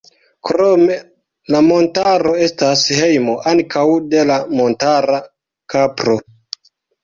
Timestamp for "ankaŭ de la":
3.53-4.41